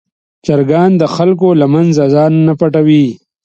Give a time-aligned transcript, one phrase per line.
[0.45, 3.05] چرګان د خلکو له منځه ځان نه پټوي.